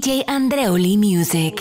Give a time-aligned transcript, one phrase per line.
[0.00, 1.60] DJ Andreoli Music.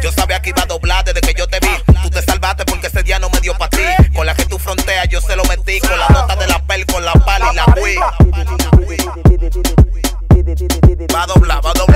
[0.00, 1.66] Yo sabía que iba a doblar desde que yo te vi.
[2.00, 3.82] Tú te salvaste porque ese día no me dio pa' ti.
[4.14, 5.80] Con la que tú fronteas, yo se lo metí.
[5.80, 7.96] Con la nota de la pel, con la pala y la Wii.
[11.12, 11.91] Va a doblar, va a doblar.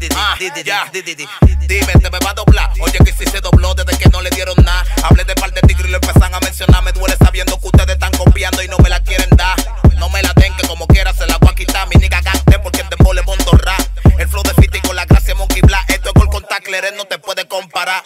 [0.00, 1.28] Di, di,
[1.66, 2.72] Dime, te me va a doblar.
[2.80, 4.84] Oye, que si se dobló desde que no le dieron nada.
[5.02, 6.82] Hablé de par de tigres y lo empezaron a mencionar.
[6.82, 9.56] Me duele sabiendo que ustedes están copiando y no me la quieren dar.
[9.98, 11.86] No me la den, que como quiera se la voy a quitar.
[11.88, 13.80] Mi nigga gasté porque el dembow le rap.
[14.18, 15.90] El flow de Fiti con la gracia Monkey Black.
[15.90, 18.02] Esto es con contact Cleren, no te puede comparar.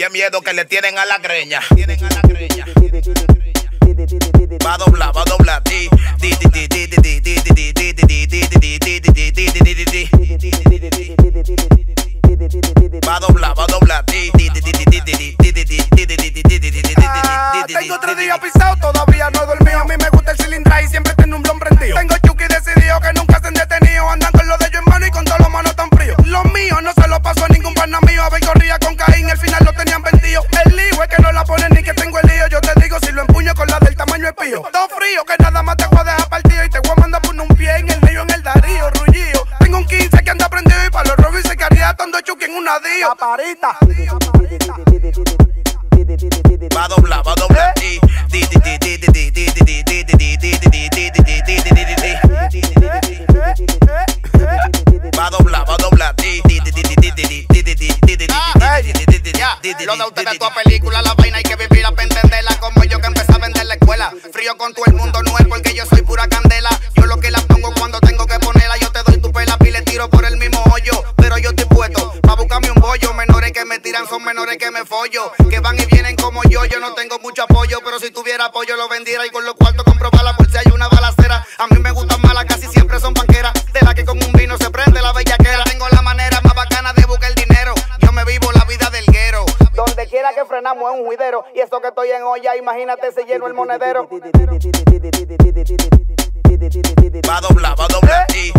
[0.00, 1.60] Y miedo que le tienen a la greña.
[1.74, 2.64] Tienen a la greña.
[4.64, 5.62] Va a doblar, va a doblar.
[13.06, 14.04] Va a doblar, va a doblar.
[17.66, 19.80] Tengo tres días pisado, todavía no he dormido.
[19.80, 21.98] A mí me gusta el cilindra y siempre tengo un blon prendido.
[21.98, 24.08] Tengo Chucky decidido que nunca se han detenido.
[24.08, 24.39] Andan
[42.70, 43.04] nadie.
[46.74, 47.74] Va a doblar, va a doblar.
[55.18, 56.14] Va a doblar, va a doblar.
[59.86, 62.56] Lo de ustedes, película, la vaina hay que vivirla para entenderla.
[62.60, 64.12] Como yo que empecé a vender la escuela.
[64.32, 66.28] Frío con todo el mundo nuevo, porque yo soy pura
[73.00, 73.14] bollo.
[73.14, 75.32] Menores que me tiran son menores que me follo.
[75.48, 76.64] Que van y vienen como yo.
[76.64, 79.26] Yo no tengo mucho apoyo, pero si tuviera apoyo lo vendiera.
[79.26, 81.46] Y con los cuartos compro balas por si hay una balacera.
[81.58, 83.52] A mí me gustan malas, casi siempre son panqueras.
[83.72, 85.64] De la que con un vino se prende la bellaquera.
[85.64, 87.74] Tengo la manera más bacana de buscar el dinero.
[88.00, 89.44] Yo me vivo la vida del guero.
[89.74, 91.44] Donde quiera que frenamos es un juidero.
[91.54, 94.08] Y eso que estoy en olla, imagínate si lleno el monedero.
[97.28, 98.26] Va a doblar, va a doblar.
[98.28, 98.50] Di,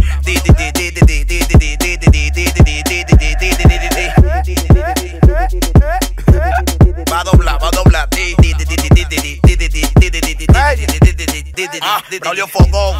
[12.19, 12.97] Braulio Fogón.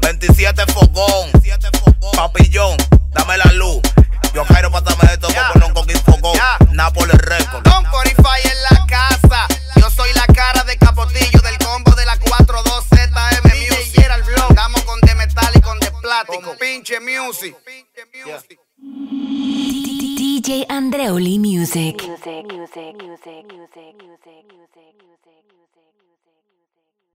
[0.00, 1.30] 27 Fogón.
[2.16, 2.76] Papillón,
[3.12, 3.80] dame la luz.
[4.34, 6.36] Yo quiero pasarme esto no con Fogón.
[6.72, 7.62] Nápoles Record.
[7.62, 9.46] Don Corify en la casa.
[9.76, 13.98] Yo soy la cara de Capotillo del combo de la 42ZM Music.
[14.04, 14.52] Era el blog.
[14.54, 16.56] Damos con de metal y con de plástico.
[16.58, 17.56] Pinche music.
[20.16, 22.02] DJ Andreoli Music.
[22.02, 25.30] music, music, music, music, music, music, music.